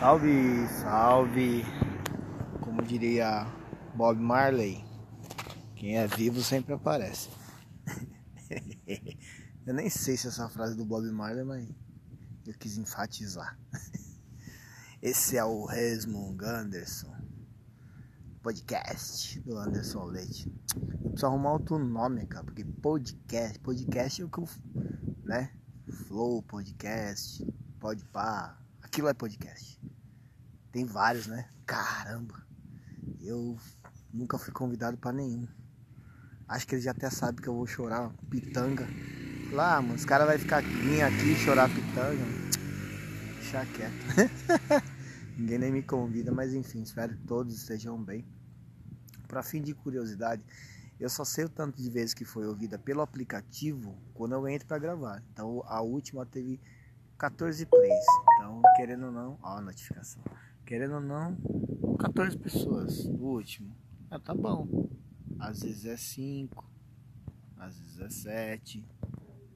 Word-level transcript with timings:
Salve, 0.00 0.66
salve. 0.80 1.62
Como 2.62 2.80
diria 2.80 3.44
Bob 3.94 4.18
Marley, 4.18 4.82
quem 5.76 5.98
é 5.98 6.06
vivo 6.06 6.42
sempre 6.42 6.72
aparece. 6.72 7.28
eu 9.66 9.74
nem 9.74 9.90
sei 9.90 10.16
se 10.16 10.26
essa 10.26 10.48
frase 10.48 10.74
do 10.74 10.86
Bob 10.86 11.04
Marley, 11.10 11.44
mas 11.44 11.68
eu 12.46 12.54
quis 12.54 12.78
enfatizar. 12.78 13.58
Esse 15.02 15.36
é 15.36 15.44
o 15.44 15.66
Resmung 15.66 16.38
Anderson, 16.44 17.14
podcast 18.42 19.38
do 19.40 19.58
Anderson 19.58 20.04
Leite. 20.04 20.50
Eu 20.74 21.10
preciso 21.10 21.26
arrumar 21.26 21.52
outro 21.52 21.78
nome, 21.78 22.24
cara, 22.24 22.46
porque 22.46 22.64
podcast, 22.64 23.58
podcast 23.58 24.22
é 24.22 24.24
o 24.24 24.30
que 24.30 24.38
eu, 24.38 24.48
né? 25.24 25.52
Flow, 26.06 26.42
podcast, 26.42 27.46
podpar, 27.78 28.59
aquilo 28.90 29.06
é 29.06 29.14
podcast. 29.14 29.80
Tem 30.72 30.84
vários, 30.84 31.28
né? 31.28 31.48
Caramba. 31.64 32.44
Eu 33.20 33.56
nunca 34.12 34.36
fui 34.36 34.52
convidado 34.52 34.98
para 34.98 35.12
nenhum. 35.12 35.46
Acho 36.48 36.66
que 36.66 36.74
eles 36.74 36.84
já 36.84 36.90
até 36.90 37.08
sabem 37.08 37.40
que 37.40 37.48
eu 37.48 37.54
vou 37.54 37.68
chorar 37.68 38.12
pitanga. 38.28 38.88
Lá, 39.52 39.80
mano, 39.80 39.94
os 39.94 40.04
caras 40.04 40.26
vão 40.26 40.36
ficar 40.36 40.60
vir 40.62 41.02
aqui 41.02 41.36
chorar 41.36 41.68
pitanga. 41.68 42.24
Deixa 43.36 43.64
quieto. 43.66 44.82
Ninguém 45.38 45.58
nem 45.58 45.72
me 45.72 45.82
convida, 45.84 46.32
mas 46.32 46.52
enfim, 46.52 46.82
espero 46.82 47.16
que 47.16 47.22
todos 47.22 47.54
estejam 47.54 48.02
bem. 48.02 48.26
Para 49.28 49.44
fim 49.44 49.62
de 49.62 49.72
curiosidade, 49.72 50.42
eu 50.98 51.08
só 51.08 51.24
sei 51.24 51.44
o 51.44 51.48
tanto 51.48 51.80
de 51.80 51.88
vezes 51.88 52.12
que 52.12 52.24
foi 52.24 52.44
ouvida 52.44 52.76
pelo 52.76 53.02
aplicativo 53.02 53.96
quando 54.14 54.32
eu 54.32 54.48
entro 54.48 54.66
para 54.66 54.78
gravar. 54.80 55.22
Então 55.32 55.62
a 55.66 55.80
última 55.80 56.26
teve 56.26 56.60
14 57.20 57.66
plays. 57.66 58.04
Então, 58.34 58.62
querendo 58.76 59.06
ou 59.06 59.12
não, 59.12 59.38
ó 59.42 59.58
a 59.58 59.60
notificação. 59.60 60.24
Querendo 60.64 60.94
ou 60.94 61.00
não, 61.02 61.36
14 61.98 62.38
pessoas. 62.38 63.04
O 63.04 63.34
último. 63.34 63.76
Ah, 64.10 64.18
tá 64.18 64.34
bom. 64.34 64.88
Às 65.38 65.60
vezes 65.62 65.84
é 65.84 65.98
5, 65.98 66.64
às 67.58 67.78
vezes 67.78 68.00
é 68.00 68.08
7. 68.08 68.88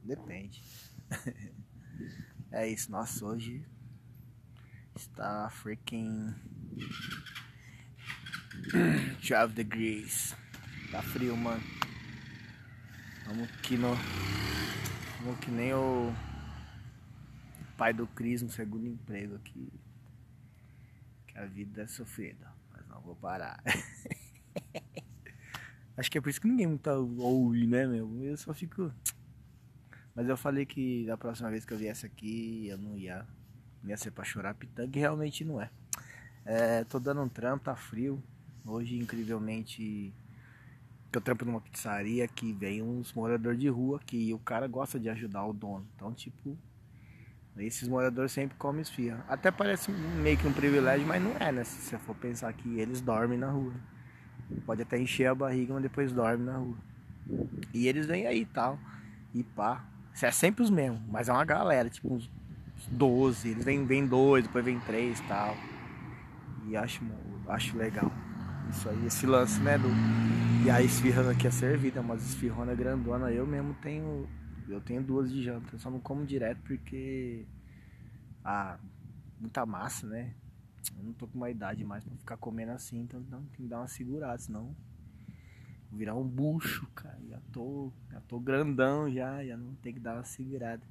Depende. 0.02 0.62
é 2.52 2.68
isso. 2.68 2.92
Nossa, 2.92 3.24
hoje 3.24 3.66
está 4.94 5.48
freaking 5.48 6.34
12 9.26 9.54
degrees. 9.54 10.36
Tá 10.92 11.00
frio, 11.00 11.34
mano. 11.34 11.64
Vamos 13.24 13.50
que 13.62 13.78
no. 13.78 13.96
Vamos 15.22 15.40
que 15.40 15.50
nem 15.50 15.72
o 15.72 16.14
pai 17.76 17.92
do 17.92 18.06
Cris 18.06 18.42
no 18.42 18.50
segundo 18.50 18.86
emprego 18.86 19.36
aqui. 19.36 19.72
Que 21.26 21.38
a 21.38 21.46
vida 21.46 21.82
é 21.82 21.86
sofrida, 21.86 22.52
mas 22.72 22.86
não 22.88 23.00
vou 23.00 23.16
parar. 23.16 23.62
Acho 25.96 26.10
que 26.10 26.18
é 26.18 26.20
por 26.20 26.28
isso 26.28 26.40
que 26.40 26.48
ninguém 26.48 26.66
muito 26.66 26.90
ouve, 27.18 27.66
né, 27.66 27.86
meu? 27.86 28.22
Eu 28.22 28.36
só 28.36 28.52
fico. 28.52 28.92
Mas 30.14 30.28
eu 30.28 30.36
falei 30.36 30.66
que 30.66 31.04
da 31.06 31.16
próxima 31.16 31.50
vez 31.50 31.64
que 31.64 31.72
eu 31.72 31.78
viesse 31.78 32.04
aqui 32.06 32.68
eu 32.68 32.78
não 32.78 32.96
ia, 32.96 33.26
não 33.82 33.90
ia 33.90 33.96
ser 33.96 34.10
pra 34.10 34.24
chorar 34.24 34.54
pitanga 34.54 34.96
e 34.96 35.00
realmente 35.00 35.44
não 35.44 35.60
é. 35.60 35.70
é. 36.44 36.84
Tô 36.84 36.98
dando 36.98 37.22
um 37.22 37.28
trampo, 37.28 37.64
tá 37.64 37.76
frio. 37.76 38.22
Hoje, 38.64 38.96
incrivelmente, 38.98 40.12
eu 41.12 41.20
trampo 41.20 41.44
numa 41.44 41.60
pizzaria 41.60 42.26
que 42.26 42.52
vem 42.52 42.82
uns 42.82 43.12
moradores 43.12 43.60
de 43.60 43.68
rua 43.68 44.00
que 44.00 44.32
o 44.34 44.38
cara 44.38 44.66
gosta 44.66 44.98
de 44.98 45.08
ajudar 45.08 45.44
o 45.46 45.52
dono. 45.52 45.86
Então, 45.94 46.12
tipo, 46.12 46.58
esses 47.58 47.88
moradores 47.88 48.32
sempre 48.32 48.56
comem 48.56 48.82
esfirra. 48.82 49.24
Até 49.28 49.50
parece 49.50 49.90
meio 49.90 50.36
que 50.36 50.46
um 50.46 50.52
privilégio, 50.52 51.06
mas 51.06 51.22
não 51.22 51.36
é, 51.38 51.52
né? 51.52 51.62
Se 51.62 51.76
você 51.82 51.98
for 51.98 52.14
pensar 52.16 52.52
que 52.52 52.80
eles 52.80 53.00
dormem 53.00 53.38
na 53.38 53.50
rua. 53.50 53.72
Pode 54.66 54.82
até 54.82 54.98
encher 54.98 55.26
a 55.26 55.34
barriga, 55.34 55.72
mas 55.72 55.82
depois 55.82 56.12
dorme 56.12 56.44
na 56.44 56.56
rua. 56.56 56.76
E 57.72 57.86
eles 57.86 58.06
vêm 58.06 58.26
aí 58.26 58.40
e 58.40 58.46
tal. 58.46 58.78
E 59.32 59.42
pá. 59.42 59.84
É 60.20 60.30
sempre 60.30 60.62
os 60.62 60.70
mesmos, 60.70 61.00
mas 61.08 61.28
é 61.28 61.32
uma 61.32 61.44
galera, 61.44 61.90
tipo 61.90 62.14
uns 62.14 62.30
12. 62.88 63.48
Eles 63.48 63.64
vêm, 63.64 63.84
vêm 63.84 64.06
dois, 64.06 64.44
depois 64.44 64.64
vem 64.64 64.78
três 64.80 65.18
e 65.18 65.22
tal. 65.24 65.56
E 66.68 66.76
acho, 66.76 67.02
acho 67.48 67.76
legal. 67.76 68.10
Isso 68.70 68.88
aí, 68.88 69.06
esse 69.06 69.26
lance, 69.26 69.60
né? 69.60 69.78
Do... 69.78 69.88
E 70.64 70.70
a 70.70 70.80
esfirra 70.80 71.30
aqui 71.30 71.46
é 71.46 71.50
servida, 71.50 72.02
mas 72.02 72.24
esfirrona 72.24 72.74
grandona. 72.74 73.30
Eu 73.30 73.46
mesmo 73.46 73.74
tenho 73.82 74.26
eu 74.68 74.80
tenho 74.80 75.02
duas 75.02 75.30
de 75.30 75.42
janta, 75.42 75.74
eu 75.74 75.78
só 75.78 75.90
não 75.90 76.00
como 76.00 76.24
direto 76.24 76.60
porque. 76.62 77.46
Ah, 78.44 78.78
muita 79.40 79.64
massa, 79.64 80.06
né? 80.06 80.34
Eu 80.96 81.04
não 81.04 81.12
tô 81.12 81.26
com 81.26 81.36
uma 81.36 81.50
idade 81.50 81.84
mais 81.84 82.04
pra 82.04 82.16
ficar 82.16 82.36
comendo 82.36 82.72
assim, 82.72 83.00
então 83.00 83.22
tem 83.22 83.40
que 83.56 83.62
dar 83.62 83.78
uma 83.78 83.88
segurada, 83.88 84.38
senão. 84.38 84.74
Vou 85.90 85.98
virar 85.98 86.14
um 86.14 86.26
bucho, 86.26 86.86
cara. 86.94 87.18
Já 87.28 87.40
tô, 87.52 87.92
já 88.10 88.20
tô 88.22 88.38
grandão 88.38 89.10
já, 89.10 89.44
já 89.44 89.56
não 89.56 89.74
tem 89.76 89.94
que 89.94 90.00
dar 90.00 90.14
uma 90.14 90.24
segurada. 90.24 90.82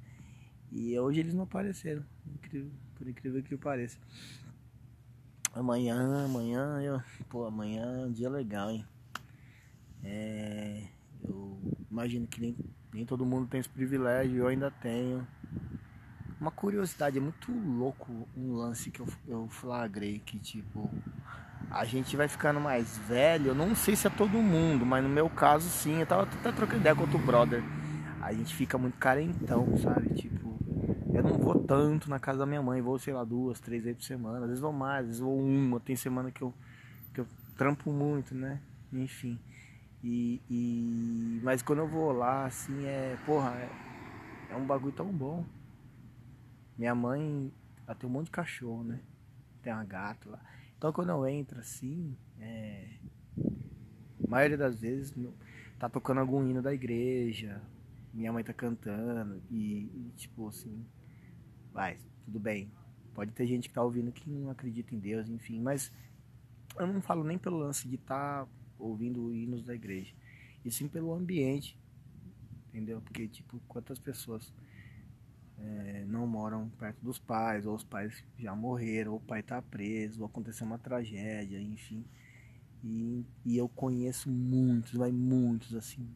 E 0.72 0.98
hoje 0.98 1.20
eles 1.20 1.34
não 1.34 1.44
apareceram, 1.44 2.04
incrível, 2.26 2.70
por 2.96 3.06
incrível 3.06 3.42
que 3.42 3.56
pareça. 3.56 3.98
Amanhã, 5.52 6.24
amanhã, 6.24 6.82
eu, 6.82 7.00
pô, 7.28 7.44
amanhã 7.44 7.84
é 7.84 8.06
um 8.06 8.12
dia 8.12 8.28
legal, 8.28 8.72
hein? 8.72 8.84
É, 10.02 10.88
eu 11.22 11.60
imagino 11.88 12.26
que 12.26 12.40
nem 12.40 12.56
nem 12.94 13.04
todo 13.04 13.26
mundo 13.26 13.48
tem 13.48 13.58
esse 13.58 13.68
privilégio, 13.68 14.38
eu 14.38 14.46
ainda 14.46 14.70
tenho. 14.70 15.26
Uma 16.40 16.52
curiosidade, 16.52 17.18
é 17.18 17.20
muito 17.20 17.50
louco 17.50 18.28
um 18.36 18.54
lance 18.54 18.90
que 18.90 19.00
eu, 19.00 19.08
eu 19.26 19.48
flagrei 19.48 20.20
que 20.20 20.38
tipo. 20.38 20.88
A 21.70 21.84
gente 21.84 22.16
vai 22.16 22.28
ficando 22.28 22.60
mais 22.60 22.96
velho, 22.98 23.48
eu 23.48 23.54
não 23.54 23.74
sei 23.74 23.96
se 23.96 24.06
é 24.06 24.10
todo 24.10 24.38
mundo, 24.38 24.86
mas 24.86 25.02
no 25.02 25.08
meu 25.08 25.28
caso 25.28 25.68
sim, 25.68 25.98
eu 25.98 26.06
tava 26.06 26.22
até 26.22 26.52
trocando 26.52 26.80
ideia 26.80 26.94
com 26.94 27.02
outro 27.02 27.18
brother. 27.18 27.64
A 28.20 28.32
gente 28.32 28.54
fica 28.54 28.78
muito 28.78 28.96
carentão, 28.96 29.76
sabe? 29.78 30.14
Tipo, 30.14 30.56
eu 31.12 31.22
não 31.22 31.36
vou 31.38 31.58
tanto 31.64 32.08
na 32.08 32.20
casa 32.20 32.40
da 32.40 32.46
minha 32.46 32.62
mãe, 32.62 32.80
vou, 32.80 32.98
sei 32.98 33.12
lá, 33.12 33.24
duas, 33.24 33.58
três 33.58 33.82
vezes 33.82 33.98
por 33.98 34.04
semana, 34.04 34.40
às 34.40 34.46
vezes 34.46 34.60
vou 34.60 34.72
mais, 34.72 35.00
às 35.00 35.06
vezes 35.06 35.20
vou 35.20 35.36
uma, 35.36 35.80
tem 35.80 35.96
semana 35.96 36.30
que 36.30 36.42
eu, 36.42 36.54
que 37.12 37.20
eu 37.20 37.26
trampo 37.56 37.90
muito, 37.90 38.34
né? 38.36 38.60
Enfim. 38.92 39.38
E, 40.06 40.42
e, 40.50 41.40
mas 41.42 41.62
quando 41.62 41.78
eu 41.78 41.88
vou 41.88 42.12
lá, 42.12 42.44
assim, 42.44 42.84
é. 42.84 43.16
Porra, 43.24 43.54
é, 43.56 44.52
é 44.52 44.56
um 44.56 44.66
bagulho 44.66 44.92
tão 44.92 45.10
bom. 45.10 45.46
Minha 46.76 46.94
mãe 46.94 47.50
ela 47.86 47.94
tem 47.94 48.06
um 48.08 48.12
monte 48.12 48.26
de 48.26 48.32
cachorro, 48.32 48.84
né? 48.84 49.00
Tem 49.62 49.72
uma 49.72 49.82
gata 49.82 50.28
lá. 50.28 50.40
Então 50.76 50.92
quando 50.92 51.08
eu 51.08 51.26
entro 51.26 51.58
assim, 51.58 52.14
é. 52.38 52.98
A 54.22 54.28
maioria 54.28 54.58
das 54.58 54.78
vezes 54.78 55.14
tá 55.78 55.88
tocando 55.88 56.20
algum 56.20 56.46
hino 56.46 56.60
da 56.60 56.74
igreja. 56.74 57.62
Minha 58.12 58.30
mãe 58.30 58.44
tá 58.44 58.52
cantando. 58.52 59.42
E, 59.50 59.84
e 59.86 60.12
tipo 60.16 60.48
assim. 60.48 60.84
Vai, 61.72 61.96
tudo 62.26 62.38
bem. 62.38 62.70
Pode 63.14 63.32
ter 63.32 63.46
gente 63.46 63.70
que 63.70 63.74
tá 63.74 63.82
ouvindo 63.82 64.12
que 64.12 64.28
não 64.28 64.50
acredita 64.50 64.94
em 64.94 64.98
Deus, 64.98 65.30
enfim, 65.30 65.62
mas 65.62 65.90
eu 66.76 66.86
não 66.86 67.00
falo 67.00 67.22
nem 67.24 67.38
pelo 67.38 67.56
lance 67.56 67.88
de 67.88 67.94
estar 67.94 68.44
tá 68.44 68.48
ouvindo 68.78 69.32
hinos 69.34 69.62
da 69.62 69.74
igreja, 69.74 70.14
e 70.64 70.70
sim 70.70 70.88
pelo 70.88 71.12
ambiente, 71.12 71.78
entendeu? 72.68 73.00
Porque, 73.00 73.28
tipo, 73.28 73.60
quantas 73.68 73.98
pessoas 73.98 74.52
é, 75.58 76.04
não 76.06 76.26
moram 76.26 76.68
perto 76.70 76.98
dos 77.02 77.18
pais, 77.18 77.66
ou 77.66 77.74
os 77.74 77.84
pais 77.84 78.24
já 78.38 78.54
morreram, 78.54 79.12
ou 79.12 79.18
o 79.18 79.20
pai 79.20 79.42
tá 79.42 79.60
preso, 79.62 80.20
ou 80.20 80.26
aconteceu 80.26 80.66
uma 80.66 80.78
tragédia, 80.78 81.60
enfim. 81.60 82.04
E, 82.82 83.24
e 83.44 83.56
eu 83.56 83.68
conheço 83.68 84.30
muitos, 84.30 84.92
vai 84.92 85.10
muitos, 85.10 85.74
assim, 85.74 86.06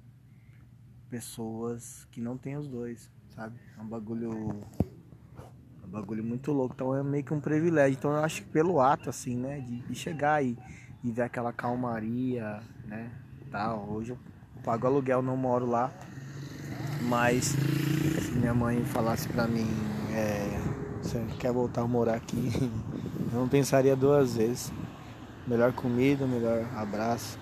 pessoas 1.09 2.07
que 2.11 2.21
não 2.21 2.37
têm 2.37 2.57
os 2.57 2.69
dois, 2.69 3.11
sabe? 3.31 3.59
É 3.77 3.81
um 3.81 3.89
bagulho. 3.89 4.63
É 5.83 5.87
um 5.87 5.89
bagulho 5.89 6.23
muito 6.23 6.53
louco. 6.53 6.75
Então 6.75 6.95
é 6.95 7.03
meio 7.03 7.25
que 7.25 7.33
um 7.33 7.41
privilégio. 7.41 7.97
Então 7.97 8.11
eu 8.11 8.19
acho 8.19 8.43
que 8.43 8.51
pelo 8.51 8.81
ato, 8.81 9.09
assim, 9.09 9.37
né? 9.37 9.61
De, 9.61 9.81
de 9.81 9.95
chegar 9.95 10.45
e 10.45 10.59
e 11.03 11.10
ver 11.10 11.22
aquela 11.22 11.53
calmaria, 11.53 12.60
né? 12.84 13.10
Tal. 13.50 13.89
Hoje 13.89 14.10
eu 14.10 14.18
pago 14.65 14.86
aluguel, 14.86 15.22
não 15.22 15.36
moro 15.36 15.66
lá, 15.66 15.91
mas 17.03 17.45
se 17.47 18.33
minha 18.33 18.54
mãe 18.54 18.84
falasse 18.84 19.28
pra 19.28 19.47
mim, 19.47 19.68
é, 20.12 20.59
você 21.03 21.24
quer 21.39 21.53
voltar 21.53 21.83
a 21.83 21.86
morar 21.86 22.15
aqui, 22.15 22.50
eu 23.33 23.39
não 23.41 23.48
pensaria 23.48 23.97
duas 23.97 24.36
vezes. 24.36 24.72
Melhor 25.47 25.72
comida, 25.72 26.27
melhor 26.27 26.66
abraço. 26.77 27.39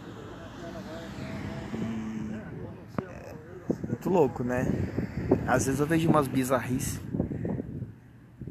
E, 1.74 3.02
é, 3.02 3.34
muito 3.88 4.08
louco, 4.08 4.44
né? 4.44 4.64
Às 5.48 5.66
vezes 5.66 5.80
eu 5.80 5.86
vejo 5.86 6.08
umas 6.08 6.28
bizarrices 6.28 7.00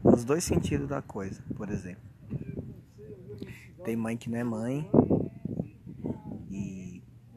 nos 0.04 0.26
dois 0.26 0.44
sentidos 0.44 0.90
da 0.90 1.02
coisa, 1.02 1.42
por 1.56 1.70
exemplo. 1.70 2.04
Tem 3.86 3.96
mãe 3.96 4.18
que 4.18 4.30
não 4.30 4.38
é 4.38 4.44
mãe 4.44 4.90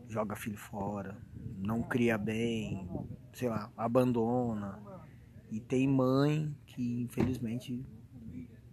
joga 0.09 0.35
filho 0.35 0.57
fora, 0.57 1.17
não 1.59 1.83
cria 1.83 2.17
bem, 2.17 2.89
sei 3.33 3.49
lá, 3.49 3.71
abandona. 3.77 4.79
E 5.51 5.61
tem 5.61 5.87
mãe 5.87 6.55
que 6.67 7.03
infelizmente, 7.03 7.85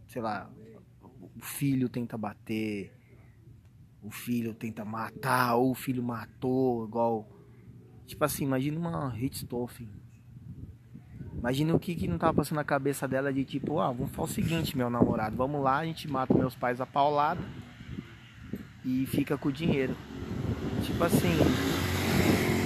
sei 0.07 0.21
lá, 0.21 0.49
o 1.35 1.41
filho 1.41 1.89
tenta 1.89 2.17
bater, 2.17 2.91
o 4.01 4.11
filho 4.11 4.53
tenta 4.53 4.85
matar, 4.85 5.55
ou 5.55 5.71
o 5.71 5.75
filho 5.75 6.03
matou, 6.03 6.85
igual. 6.85 7.27
Tipo 8.05 8.23
assim, 8.23 8.45
imagina 8.45 8.79
uma 8.79 9.09
Richthofen. 9.09 9.89
Imagina 11.37 11.75
o 11.75 11.79
que, 11.79 11.95
que 11.95 12.07
não 12.07 12.17
tava 12.17 12.33
passando 12.33 12.57
na 12.57 12.63
cabeça 12.63 13.07
dela 13.07 13.31
de 13.31 13.43
tipo, 13.43 13.79
ah, 13.79 13.91
vamos 13.91 14.11
fazer 14.11 14.31
o 14.31 14.33
seguinte, 14.33 14.77
meu 14.77 14.89
namorado, 14.89 15.35
vamos 15.35 15.61
lá, 15.61 15.77
a 15.77 15.85
gente 15.85 16.07
mata 16.07 16.33
meus 16.33 16.55
pais 16.55 16.81
a 16.81 16.85
paulada 16.85 17.41
e 18.83 19.05
fica 19.07 19.37
com 19.37 19.49
o 19.49 19.51
dinheiro. 19.51 19.95
Tipo 20.85 21.03
assim, 21.03 21.35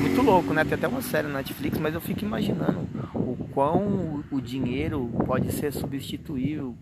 muito 0.02 0.22
louco, 0.22 0.54
né? 0.54 0.66
Tem 0.66 0.74
até 0.74 0.88
uma 0.88 1.02
série 1.02 1.28
na 1.28 1.36
Netflix, 1.36 1.78
mas 1.78 1.94
eu 1.94 2.02
fico 2.02 2.24
imaginando 2.24 2.80
o 3.14 3.48
quão 3.54 4.24
o 4.30 4.42
dinheiro 4.42 5.10
pode 5.26 5.52
ser 5.54 5.72
substituível 5.72 6.76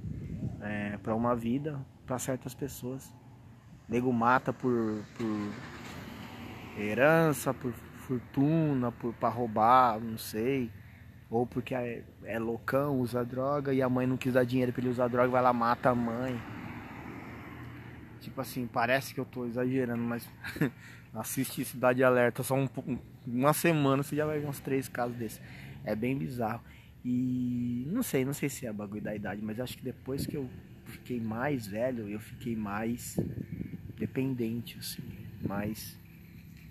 é, 0.62 0.98
para 0.98 1.14
uma 1.16 1.36
vida 1.36 1.80
para 2.08 2.18
certas 2.18 2.56
pessoas. 2.56 3.06
O 3.88 3.92
nego 3.92 4.12
mata 4.12 4.52
por, 4.52 5.04
por 5.16 6.82
herança, 6.82 7.54
por 7.54 7.72
fortuna, 8.08 8.92
por 8.92 9.14
para 9.14 9.30
roubar, 9.30 10.00
não 10.00 10.18
sei. 10.18 10.72
Ou 11.30 11.46
porque 11.46 11.76
é, 11.76 12.04
é, 12.24 12.40
loucão, 12.40 13.00
usa 13.00 13.24
droga 13.24 13.74
e 13.74 13.82
a 13.82 13.90
mãe 13.90 14.08
não 14.08 14.18
quis 14.18 14.34
dar 14.34 14.46
dinheiro 14.46 14.72
para 14.72 14.82
ele 14.82 14.90
usar 14.90 15.08
droga, 15.08 15.30
vai 15.30 15.42
lá 15.42 15.54
mata 15.54 15.90
a 15.90 15.96
mãe. 15.96 16.40
Tipo 18.38 18.42
assim, 18.44 18.68
parece 18.68 19.16
que 19.16 19.20
eu 19.20 19.26
tô 19.26 19.48
exagerando, 19.48 20.04
mas 20.04 20.30
assiste 21.12 21.66
Cidade 21.66 22.04
Alerta 22.04 22.44
só 22.44 22.54
um, 22.54 22.70
uma 23.26 23.52
semana 23.52 24.04
você 24.04 24.16
já 24.16 24.28
vai 24.28 24.38
ver 24.38 24.46
uns 24.46 24.60
três 24.60 24.88
casos 24.88 25.18
desses. 25.18 25.42
É 25.84 25.96
bem 25.96 26.16
bizarro. 26.16 26.62
E 27.04 27.88
não 27.88 28.04
sei, 28.04 28.24
não 28.24 28.34
sei 28.34 28.48
se 28.48 28.68
é 28.68 28.72
bagulho 28.72 29.02
da 29.02 29.16
idade, 29.16 29.42
mas 29.42 29.60
acho 29.60 29.76
que 29.76 29.84
depois 29.84 30.28
que 30.28 30.38
eu 30.38 30.48
fiquei 30.86 31.20
mais 31.20 31.66
velho, 31.66 32.08
eu 32.08 32.20
fiquei 32.20 32.56
mais 32.56 33.18
dependente, 33.98 34.78
assim, 34.78 35.02
mais, 35.42 35.98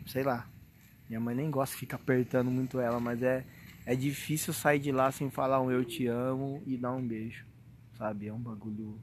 sei 0.06 0.22
lá. 0.22 0.48
Minha 1.08 1.18
mãe 1.18 1.34
nem 1.34 1.50
gosta 1.50 1.74
de 1.74 1.80
ficar 1.80 1.96
apertando 1.96 2.48
muito 2.48 2.78
ela, 2.78 3.00
mas 3.00 3.20
é, 3.24 3.44
é 3.84 3.96
difícil 3.96 4.52
sair 4.52 4.78
de 4.78 4.92
lá 4.92 5.10
sem 5.10 5.30
falar 5.30 5.60
um 5.60 5.72
eu 5.72 5.84
te 5.84 6.06
amo 6.06 6.62
e 6.64 6.76
dar 6.76 6.92
um 6.92 7.04
beijo, 7.04 7.44
sabe? 7.98 8.28
É 8.28 8.32
um 8.32 8.38
bagulho. 8.38 9.00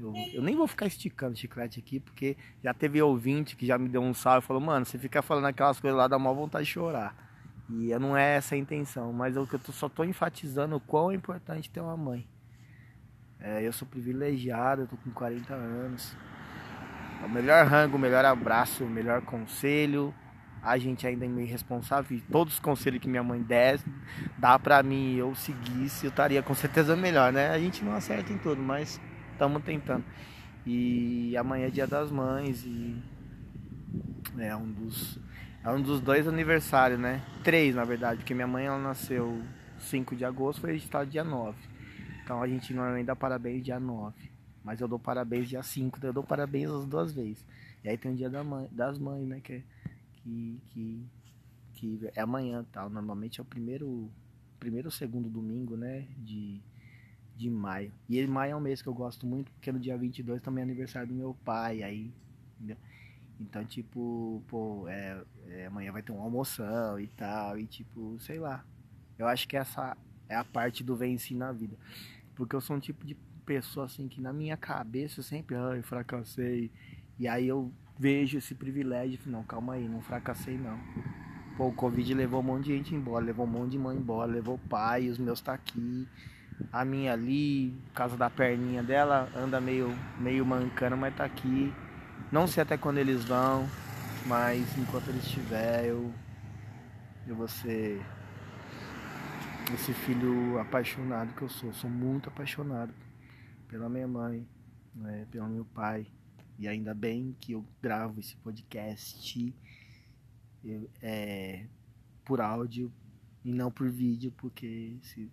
Eu, 0.00 0.14
eu 0.32 0.42
nem 0.42 0.54
vou 0.54 0.66
ficar 0.66 0.86
esticando 0.86 1.36
chiclete 1.36 1.80
aqui, 1.80 1.98
porque 1.98 2.36
já 2.62 2.72
teve 2.72 3.02
ouvinte 3.02 3.56
que 3.56 3.66
já 3.66 3.76
me 3.76 3.88
deu 3.88 4.00
um 4.00 4.14
salve 4.14 4.44
e 4.44 4.46
falou: 4.46 4.62
Mano, 4.62 4.84
você 4.86 4.98
fica 4.98 5.22
falando 5.22 5.46
aquelas 5.46 5.80
coisas 5.80 5.98
lá, 5.98 6.06
dá 6.06 6.16
uma 6.16 6.32
vontade 6.32 6.66
de 6.66 6.72
chorar. 6.72 7.14
E 7.68 7.96
não 7.98 8.16
é 8.16 8.36
essa 8.36 8.54
a 8.54 8.58
intenção, 8.58 9.12
mas 9.12 9.36
eu, 9.36 9.46
eu 9.52 9.72
só 9.72 9.88
estou 9.88 10.04
enfatizando 10.04 10.76
o 10.76 10.80
quão 10.80 11.10
é 11.10 11.14
importante 11.14 11.68
ter 11.68 11.80
uma 11.80 11.96
mãe. 11.96 12.26
É, 13.40 13.62
eu 13.62 13.72
sou 13.72 13.86
privilegiado, 13.86 14.82
eu 14.82 14.86
tô 14.86 14.96
com 14.96 15.10
40 15.10 15.52
anos. 15.52 16.16
É 17.22 17.26
o 17.26 17.28
melhor 17.28 17.66
rango, 17.66 17.96
o 17.96 18.00
melhor 18.00 18.24
abraço, 18.24 18.84
o 18.84 18.88
melhor 18.88 19.20
conselho. 19.22 20.14
A 20.62 20.78
gente 20.78 21.06
ainda 21.06 21.24
é 21.24 21.28
meio 21.28 21.46
responsável. 21.46 22.16
E 22.16 22.20
todos 22.20 22.54
os 22.54 22.60
conselhos 22.60 23.00
que 23.00 23.08
minha 23.08 23.22
mãe 23.22 23.40
der, 23.40 23.78
dá 24.38 24.58
pra 24.58 24.82
mim 24.82 25.14
eu 25.16 25.34
seguisse, 25.34 26.06
eu 26.06 26.10
estaria 26.10 26.42
com 26.42 26.54
certeza 26.54 26.96
melhor, 26.96 27.32
né? 27.32 27.50
A 27.50 27.58
gente 27.58 27.84
não 27.84 27.94
acerta 27.94 28.32
em 28.32 28.38
tudo, 28.38 28.60
mas 28.62 29.00
estamos 29.38 29.62
tentando. 29.62 30.04
E 30.66 31.36
amanhã 31.36 31.68
é 31.68 31.70
dia 31.70 31.86
das 31.86 32.10
mães 32.10 32.64
e 32.66 33.00
é 34.36 34.54
um 34.56 34.70
dos 34.70 35.18
é 35.62 35.70
um 35.70 35.80
dos 35.80 36.00
dois 36.00 36.26
aniversários, 36.26 36.98
né? 36.98 37.24
Três, 37.44 37.74
na 37.74 37.84
verdade, 37.84 38.18
porque 38.18 38.34
minha 38.34 38.46
mãe 38.46 38.66
ela 38.66 38.78
nasceu 38.78 39.40
5 39.78 40.16
de 40.16 40.24
agosto, 40.24 40.60
foi 40.60 40.72
registrado 40.72 41.10
dia 41.10 41.24
9. 41.24 41.56
Então 42.22 42.42
a 42.42 42.48
gente 42.48 42.74
normalmente 42.74 43.06
dá 43.06 43.16
parabéns 43.16 43.64
dia 43.64 43.78
9. 43.78 44.14
Mas 44.64 44.80
eu 44.80 44.88
dou 44.88 44.98
parabéns 44.98 45.48
dia 45.48 45.62
5, 45.62 45.96
então 45.96 46.10
eu 46.10 46.14
dou 46.14 46.24
parabéns 46.24 46.70
as 46.70 46.84
duas 46.84 47.12
vezes. 47.12 47.44
E 47.84 47.88
aí 47.88 47.96
tem 47.96 48.12
o 48.12 48.16
dia 48.16 48.28
da 48.28 48.42
mãe, 48.42 48.68
das 48.72 48.98
mães, 48.98 49.26
né? 49.26 49.40
Que, 49.40 49.52
é, 49.52 49.62
que, 50.16 50.60
que, 50.66 51.06
que 51.74 52.10
é 52.14 52.20
amanhã 52.20 52.64
tal. 52.72 52.88
Tá? 52.88 52.90
Normalmente 52.90 53.40
é 53.40 53.42
o 53.42 53.46
primeiro, 53.46 54.10
primeiro 54.58 54.88
ou 54.88 54.92
segundo 54.92 55.28
domingo, 55.30 55.76
né? 55.76 56.06
De, 56.18 56.60
de 57.38 57.48
maio. 57.48 57.92
E 58.08 58.26
maio 58.26 58.52
é 58.52 58.56
um 58.56 58.60
mês 58.60 58.82
que 58.82 58.88
eu 58.88 58.94
gosto 58.94 59.24
muito, 59.24 59.50
porque 59.52 59.70
no 59.70 59.78
dia 59.78 59.96
22 59.96 60.42
também 60.42 60.62
é 60.62 60.64
aniversário 60.64 61.08
do 61.08 61.14
meu 61.14 61.34
pai. 61.44 61.82
Aí, 61.82 62.12
entendeu? 62.56 62.76
Então, 63.40 63.64
tipo, 63.64 64.42
pô, 64.48 64.88
é, 64.88 65.22
é, 65.46 65.66
amanhã 65.66 65.92
vai 65.92 66.02
ter 66.02 66.10
uma 66.10 66.24
almoção 66.24 66.98
e 66.98 67.06
tal. 67.06 67.58
E 67.58 67.66
tipo, 67.66 68.18
sei 68.18 68.40
lá. 68.40 68.64
Eu 69.16 69.26
acho 69.26 69.46
que 69.46 69.56
essa 69.56 69.96
é 70.28 70.34
a 70.34 70.44
parte 70.44 70.82
do 70.82 70.96
venci 70.96 71.34
na 71.34 71.52
vida. 71.52 71.76
Porque 72.34 72.54
eu 72.54 72.60
sou 72.60 72.76
um 72.76 72.80
tipo 72.80 73.06
de 73.06 73.14
pessoa 73.46 73.86
assim 73.86 74.08
que 74.08 74.20
na 74.20 74.32
minha 74.32 74.56
cabeça 74.56 75.20
eu 75.20 75.24
sempre, 75.24 75.56
ai, 75.56 75.80
fracassei. 75.82 76.70
E 77.18 77.26
aí 77.28 77.46
eu 77.48 77.72
vejo 77.98 78.38
esse 78.38 78.54
privilégio, 78.54 79.18
não, 79.26 79.42
calma 79.42 79.74
aí, 79.74 79.88
não 79.88 80.00
fracassei 80.00 80.58
não. 80.58 80.78
Pô, 81.56 81.68
o 81.68 81.72
Covid 81.72 82.14
levou 82.14 82.40
um 82.40 82.44
monte 82.44 82.66
de 82.66 82.76
gente 82.76 82.94
embora, 82.94 83.24
levou 83.24 83.44
um 83.44 83.50
monte 83.50 83.72
de 83.72 83.78
mãe 83.78 83.96
embora, 83.96 84.30
levou 84.30 84.58
pai, 84.68 85.08
os 85.08 85.18
meus 85.18 85.40
tá 85.40 85.54
aqui. 85.54 86.06
A 86.72 86.84
minha 86.84 87.12
ali, 87.12 87.70
por 87.86 87.92
causa 87.94 88.16
da 88.16 88.28
perninha 88.28 88.82
dela, 88.82 89.30
anda 89.34 89.60
meio, 89.60 89.96
meio 90.18 90.44
mancando, 90.44 90.96
mas 90.96 91.14
tá 91.14 91.24
aqui. 91.24 91.72
Não 92.30 92.46
sei 92.46 92.62
até 92.62 92.76
quando 92.76 92.98
eles 92.98 93.24
vão, 93.24 93.68
mas 94.26 94.76
enquanto 94.76 95.08
eles 95.08 95.24
estiver, 95.24 95.86
eu, 95.86 96.12
eu 97.26 97.36
vou 97.36 97.48
ser 97.48 98.00
esse 99.74 99.92
filho 99.92 100.58
apaixonado 100.58 101.34
que 101.34 101.42
eu 101.42 101.48
sou. 101.48 101.72
Sou 101.72 101.88
muito 101.88 102.28
apaixonado 102.28 102.92
pela 103.68 103.88
minha 103.88 104.08
mãe, 104.08 104.46
né, 104.94 105.26
pelo 105.30 105.48
meu 105.48 105.64
pai. 105.64 106.06
E 106.58 106.66
ainda 106.66 106.92
bem 106.92 107.36
que 107.40 107.52
eu 107.52 107.64
gravo 107.80 108.18
esse 108.18 108.36
podcast 108.36 109.54
eu, 110.64 110.90
é, 111.00 111.66
por 112.24 112.40
áudio 112.40 112.92
e 113.44 113.52
não 113.52 113.70
por 113.70 113.88
vídeo, 113.88 114.32
porque 114.36 114.98
se, 115.02 115.30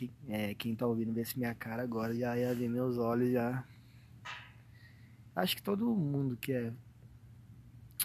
que, 0.00 0.10
é, 0.28 0.54
quem 0.54 0.74
tá 0.74 0.86
ouvindo 0.86 1.12
ver 1.12 1.26
se 1.26 1.38
minha 1.38 1.54
cara 1.54 1.82
agora 1.82 2.14
já 2.14 2.36
ia 2.36 2.54
ver 2.54 2.70
meus 2.70 2.96
olhos 2.96 3.32
já. 3.32 3.62
Acho 5.36 5.56
que 5.56 5.62
todo 5.62 5.84
mundo 5.94 6.38
que 6.38 6.52
é 6.52 6.72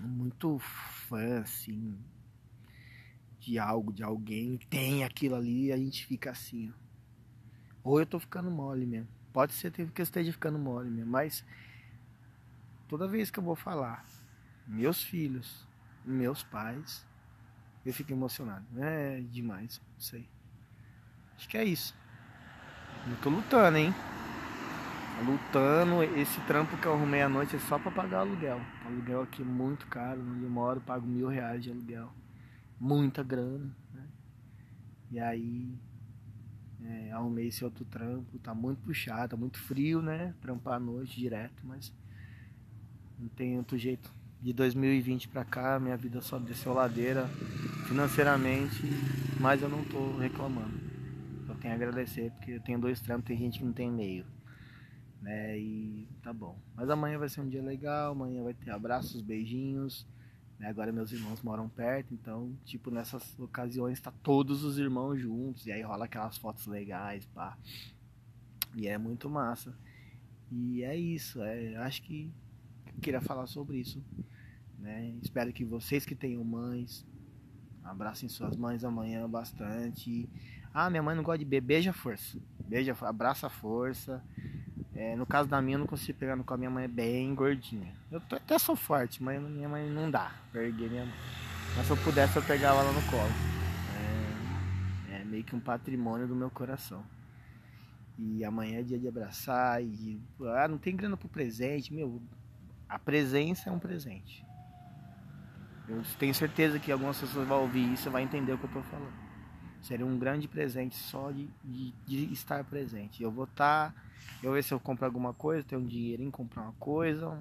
muito 0.01 0.59
fã, 0.59 1.39
assim, 1.39 1.97
de 3.39 3.57
algo, 3.57 3.93
de 3.93 4.03
alguém, 4.03 4.57
tem 4.69 5.05
aquilo 5.05 5.35
ali, 5.35 5.71
a 5.71 5.77
gente 5.77 6.05
fica 6.05 6.31
assim, 6.31 6.69
ó. 6.69 6.85
Ou 7.83 7.99
eu 7.99 8.05
tô 8.05 8.19
ficando 8.19 8.51
mole 8.51 8.85
mesmo. 8.85 9.07
Pode 9.31 9.53
ser 9.53 9.71
que 9.71 10.01
eu 10.01 10.03
esteja 10.03 10.31
ficando 10.33 10.57
mole 10.59 10.89
mesmo, 10.89 11.11
mas 11.11 11.45
toda 12.89 13.07
vez 13.07 13.31
que 13.31 13.39
eu 13.39 13.43
vou 13.43 13.55
falar, 13.55 14.05
meus 14.67 15.01
filhos, 15.01 15.65
meus 16.03 16.43
pais, 16.43 17.05
eu 17.85 17.93
fico 17.93 18.11
emocionado. 18.11 18.65
É 18.81 19.21
demais, 19.21 19.79
não 19.93 19.99
sei. 19.99 20.34
Acho 21.37 21.49
que 21.49 21.57
é 21.57 21.63
isso. 21.63 21.95
Eu 23.07 23.17
tô 23.17 23.29
lutando, 23.29 23.77
hein? 23.77 23.93
Lutando, 25.25 26.03
esse 26.19 26.39
trampo 26.41 26.75
que 26.77 26.85
eu 26.85 26.93
arrumei 26.93 27.21
à 27.21 27.29
noite 27.29 27.55
é 27.55 27.59
só 27.59 27.79
pra 27.79 27.91
pagar 27.91 28.19
aluguel. 28.19 28.59
O 28.83 28.87
aluguel 28.87 29.21
aqui 29.21 29.41
é 29.41 29.45
muito 29.45 29.87
caro, 29.87 30.21
onde 30.21 30.43
eu 30.43 30.49
moro, 30.49 30.81
pago 30.81 31.05
mil 31.07 31.27
reais 31.27 31.63
de 31.63 31.71
aluguel 31.71 32.11
muita 32.79 33.23
grana, 33.23 33.75
né? 33.93 34.03
E 35.11 35.19
aí 35.19 35.77
é, 36.83 37.11
arrumei 37.11 37.47
esse 37.47 37.63
outro 37.63 37.85
trampo, 37.85 38.37
tá 38.39 38.53
muito 38.53 38.79
puxado, 38.79 39.29
tá 39.29 39.37
muito 39.37 39.57
frio, 39.59 40.01
né? 40.01 40.33
Trampar 40.41 40.75
à 40.75 40.79
noite 40.79 41.19
direto, 41.19 41.63
mas 41.63 41.93
não 43.19 43.27
tem 43.29 43.57
outro 43.57 43.77
jeito. 43.77 44.13
De 44.41 44.53
2020 44.53 45.29
para 45.29 45.43
cá, 45.43 45.79
minha 45.79 45.97
vida 45.97 46.21
só 46.21 46.37
desceu 46.37 46.73
ladeira 46.73 47.27
financeiramente, 47.87 48.81
mas 49.39 49.61
eu 49.61 49.69
não 49.69 49.83
tô 49.85 50.17
reclamando. 50.17 50.94
Eu 51.55 51.61
tenho 51.61 51.73
a 51.73 51.77
agradecer 51.77 52.31
porque 52.31 52.51
eu 52.51 52.59
tenho 52.59 52.79
dois 52.79 52.99
trampos, 52.99 53.25
tem 53.25 53.37
gente 53.37 53.59
que 53.59 53.65
não 53.65 53.71
tem 53.71 53.89
meio. 53.89 54.25
Né? 55.21 55.57
E 55.57 56.07
tá 56.21 56.33
bom. 56.33 56.59
Mas 56.75 56.89
amanhã 56.89 57.17
vai 57.17 57.29
ser 57.29 57.39
um 57.41 57.47
dia 57.47 57.63
legal, 57.63 58.11
amanhã 58.11 58.43
vai 58.43 58.53
ter 58.53 58.71
abraços, 58.71 59.21
beijinhos. 59.21 60.05
Né? 60.59 60.67
Agora 60.67 60.91
meus 60.91 61.13
irmãos 61.13 61.41
moram 61.41 61.69
perto, 61.69 62.13
então, 62.13 62.53
tipo, 62.65 62.91
nessas 62.91 63.39
ocasiões 63.39 64.01
tá 64.01 64.11
todos 64.21 64.63
os 64.63 64.77
irmãos 64.77 65.17
juntos, 65.17 65.65
e 65.65 65.71
aí 65.71 65.81
rola 65.81 66.05
aquelas 66.05 66.37
fotos 66.37 66.67
legais, 66.67 67.25
pá. 67.27 67.57
E 68.75 68.87
é 68.87 68.97
muito 68.97 69.29
massa. 69.29 69.73
E 70.51 70.83
é 70.83 70.95
isso, 70.95 71.41
é, 71.41 71.77
acho 71.77 72.01
que 72.03 72.29
eu 72.93 73.01
queria 73.01 73.21
falar 73.21 73.47
sobre 73.47 73.77
isso. 73.77 74.03
Né? 74.77 75.15
Espero 75.23 75.53
que 75.53 75.63
vocês 75.63 76.05
que 76.05 76.15
tenham 76.15 76.43
mães, 76.43 77.05
abracem 77.85 78.27
suas 78.27 78.57
mães 78.57 78.83
amanhã 78.83 79.29
bastante. 79.29 80.27
Ah, 80.73 80.89
minha 80.89 81.03
mãe 81.03 81.15
não 81.15 81.23
gosta 81.23 81.37
de 81.37 81.45
beber, 81.45 81.75
beija 81.75 81.93
força. 81.93 82.37
Beija, 82.67 82.95
abraça 83.01 83.47
a 83.47 83.49
força. 83.49 84.21
É, 84.93 85.15
no 85.15 85.25
caso 85.25 85.47
da 85.47 85.61
minha, 85.61 85.75
eu 85.75 85.79
não 85.79 85.87
consigo 85.87 86.17
pegar 86.17 86.35
no 86.35 86.43
colo. 86.43 86.59
Minha 86.59 86.71
mãe 86.71 86.85
é 86.85 86.87
bem 86.87 87.33
gordinha. 87.35 87.93
Eu 88.11 88.21
até 88.31 88.57
sou 88.57 88.75
forte, 88.75 89.21
mas 89.21 89.41
minha 89.41 89.69
mãe 89.69 89.89
não 89.89 90.09
dá 90.09 90.31
pra 90.51 90.61
minha 90.61 91.05
mãe. 91.05 91.13
Mas 91.77 91.85
se 91.85 91.91
eu 91.91 91.97
pudesse, 91.97 92.35
eu 92.35 92.43
pegava 92.43 92.79
ela 92.79 92.91
no 92.91 93.01
colo. 93.09 93.31
É, 95.09 95.21
é 95.21 95.23
meio 95.23 95.43
que 95.43 95.55
um 95.55 95.59
patrimônio 95.59 96.27
do 96.27 96.35
meu 96.35 96.49
coração. 96.49 97.03
E 98.17 98.45
amanhã 98.45 98.79
é 98.79 98.83
dia 98.83 98.97
de 98.97 99.07
abraçar 99.07 99.83
e 99.83 100.17
ah, 100.57 100.67
não 100.69 100.77
tem 100.77 100.95
grana 100.95 101.17
pro 101.17 101.27
presente, 101.27 101.93
meu. 101.93 102.21
A 102.87 102.97
presença 102.97 103.69
é 103.69 103.71
um 103.71 103.79
presente. 103.79 104.45
Eu 105.87 106.01
tenho 106.17 106.33
certeza 106.33 106.79
que 106.79 106.91
algumas 106.91 107.19
pessoas 107.19 107.47
vão 107.47 107.61
ouvir 107.61 107.93
isso 107.93 108.09
e 108.09 108.11
vai 108.11 108.23
entender 108.23 108.53
o 108.53 108.57
que 108.57 108.63
eu 108.63 108.71
tô 108.71 108.81
falando. 108.81 109.13
Seria 109.81 110.05
um 110.05 110.17
grande 110.17 110.47
presente 110.47 110.95
só 110.95 111.29
de, 111.29 111.47
de, 111.63 111.91
de 112.07 112.33
estar 112.33 112.63
presente. 112.63 113.21
Eu 113.21 113.31
vou 113.31 113.43
estar, 113.43 113.93
tá, 113.93 114.01
eu 114.41 114.53
ver 114.53 114.63
se 114.63 114.73
eu 114.73 114.79
compro 114.79 115.05
alguma 115.05 115.31
coisa, 115.31 115.63
tenho 115.63 115.81
um 115.81 115.85
dinheiro 115.85 116.23
em 116.23 116.31
comprar 116.31 116.63
uma 116.63 116.73
coisa, 116.73 117.39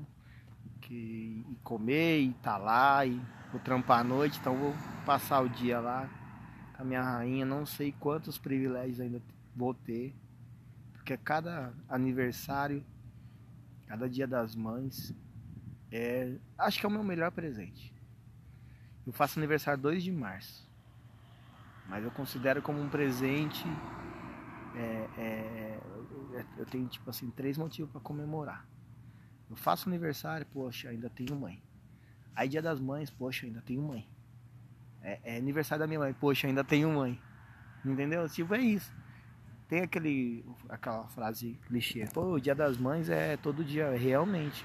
que, 0.83 1.43
e 1.49 1.57
comer, 1.63 2.21
e 2.21 2.35
tá 2.35 2.59
lá, 2.59 3.07
e 3.07 3.19
vou 3.51 3.61
trampar 3.63 4.01
à 4.01 4.05
noite, 4.05 4.39
então 4.39 4.55
vou 4.57 4.75
passar 5.07 5.41
o 5.41 5.49
dia 5.49 5.81
lá 5.81 6.07
com 6.77 6.83
a 6.83 6.85
minha 6.85 7.03
rainha. 7.03 7.47
Não 7.47 7.65
sei 7.65 7.93
quantos 7.99 8.37
privilégios 8.37 9.01
ainda 9.01 9.23
vou 9.57 9.73
ter, 9.73 10.15
porque 10.93 11.17
cada 11.17 11.73
aniversário, 11.89 12.85
cada 13.87 14.07
dia 14.07 14.27
das 14.27 14.55
mães, 14.55 15.15
é, 15.91 16.35
acho 16.59 16.79
que 16.79 16.85
é 16.85 16.89
o 16.91 16.93
meu 16.93 17.03
melhor 17.05 17.31
presente. 17.31 17.94
Eu 19.07 19.13
faço 19.13 19.39
aniversário 19.39 19.81
2 19.83 20.03
de 20.03 20.13
março. 20.13 20.69
Mas 21.87 22.03
eu 22.05 22.11
considero 22.11 22.63
como 22.63 22.81
um 22.81 22.89
presente. 22.89 23.65
É, 24.75 25.09
é, 25.19 25.81
eu 26.57 26.67
tenho 26.67 26.87
tipo 26.89 27.09
assim 27.11 27.31
três 27.31 27.59
motivos 27.59 27.93
para 27.93 28.01
comemorar. 28.01 28.67
Eu 29.51 29.57
faço 29.57 29.89
aniversário, 29.89 30.47
poxa, 30.47 30.89
ainda 30.89 31.11
tenho 31.11 31.37
mãe. 31.37 31.63
Aí 32.35 32.49
dia 32.49 32.63
das 32.63 32.81
mães, 32.81 33.11
poxa, 33.11 33.47
ainda 33.47 33.61
tenho 33.61 33.83
mãe. 33.83 34.09
É, 35.03 35.21
é 35.23 35.37
aniversário 35.37 35.81
da 35.81 35.87
minha 35.87 36.01
mãe, 36.01 36.15
poxa, 36.15 36.47
ainda 36.47 36.65
tenho 36.65 36.91
mãe. 36.91 37.21
Entendeu? 37.85 38.29
Tipo, 38.29 38.55
é 38.55 38.61
isso. 38.61 38.93
Tem 39.69 39.83
aquele, 39.83 40.45
aquela 40.69 41.07
frase 41.09 41.59
clichê, 41.67 42.07
pô, 42.13 42.33
o 42.33 42.41
dia 42.41 42.55
das 42.55 42.77
mães 42.77 43.09
é 43.09 43.37
todo 43.37 43.65
dia, 43.65 43.97
realmente. 43.97 44.65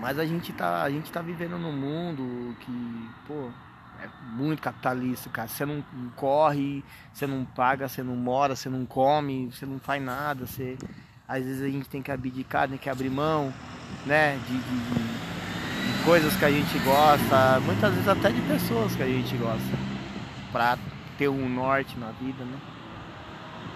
Mas 0.00 0.18
a 0.18 0.24
gente 0.24 0.52
tá, 0.52 0.82
a 0.82 0.90
gente 0.90 1.10
tá 1.10 1.20
vivendo 1.20 1.58
num 1.58 1.72
mundo 1.72 2.54
que, 2.60 3.10
pô, 3.26 3.50
é 4.00 4.08
muito 4.32 4.62
capitalista, 4.62 5.28
cara. 5.28 5.48
Você 5.48 5.66
não 5.66 5.84
corre, 6.14 6.84
você 7.12 7.26
não 7.26 7.44
paga, 7.44 7.88
você 7.88 8.02
não 8.02 8.14
mora, 8.14 8.54
você 8.54 8.68
não 8.68 8.86
come, 8.86 9.50
você 9.52 9.66
não 9.66 9.78
faz 9.80 10.00
nada. 10.00 10.46
Você, 10.46 10.78
às 11.26 11.44
vezes 11.44 11.62
a 11.62 11.68
gente 11.68 11.88
tem 11.88 12.00
que 12.00 12.12
abdicar, 12.12 12.68
tem 12.68 12.78
que 12.78 12.88
abrir 12.88 13.10
mão, 13.10 13.52
né? 14.06 14.38
De, 14.46 14.56
de, 14.56 15.98
de 15.98 16.04
coisas 16.04 16.34
que 16.36 16.44
a 16.44 16.50
gente 16.50 16.78
gosta, 16.78 17.60
muitas 17.60 17.92
vezes 17.92 18.08
até 18.08 18.30
de 18.30 18.40
pessoas 18.42 18.94
que 18.94 19.02
a 19.02 19.06
gente 19.06 19.36
gosta, 19.36 19.76
pra 20.52 20.78
ter 21.18 21.28
um 21.28 21.48
norte 21.48 21.98
na 21.98 22.12
vida, 22.12 22.44
né? 22.44 22.58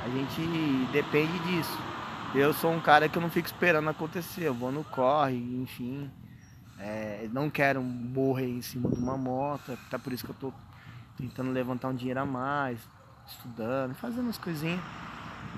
A 0.05 0.09
gente 0.09 0.89
depende 0.93 1.37
disso. 1.41 1.92
Eu 2.35 2.55
sou 2.55 2.73
um 2.73 2.81
cara 2.81 3.11
que 3.11 3.19
eu 3.19 3.21
não 3.21 3.29
fico 3.29 3.47
esperando 3.47 3.91
acontecer, 3.91 4.45
eu 4.45 4.55
vou 4.55 4.73
no 4.73 4.83
corre, 4.85 5.37
enfim. 5.37 6.11
É, 6.79 7.29
não 7.31 7.51
quero 7.51 7.83
morrer 7.83 8.49
em 8.49 8.63
cima 8.63 8.89
de 8.89 8.99
uma 8.99 9.19
moto, 9.19 9.73
até 9.87 9.99
por 9.99 10.15
isso 10.15 10.25
que 10.25 10.31
eu 10.31 10.37
tô 10.41 10.53
tentando 11.19 11.51
levantar 11.51 11.89
um 11.89 11.95
dinheiro 11.95 12.21
a 12.21 12.25
mais, 12.25 12.79
estudando, 13.29 13.95
fazendo 13.95 14.31
as 14.31 14.39
coisinhas. 14.39 14.81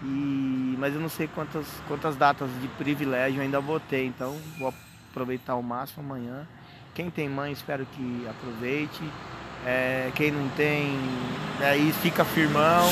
E, 0.03 0.75
mas 0.77 0.93
eu 0.95 1.01
não 1.01 1.09
sei 1.09 1.29
quantas, 1.29 1.67
quantas 1.87 2.17
datas 2.17 2.51
de 2.61 2.67
privilégio 2.67 3.41
ainda 3.41 3.61
vou 3.61 3.79
ter, 3.79 4.05
então 4.05 4.37
vou 4.59 4.75
aproveitar 5.11 5.55
o 5.55 5.63
máximo 5.63 6.03
amanhã. 6.03 6.45
Quem 6.93 7.09
tem 7.09 7.29
mãe, 7.29 7.53
espero 7.53 7.87
que 7.87 8.27
aproveite. 8.29 9.03
É, 9.65 10.11
quem 10.17 10.33
não 10.33 10.49
tem, 10.51 10.99
aí 11.61 11.93
fica 12.03 12.25
firmão, 12.25 12.85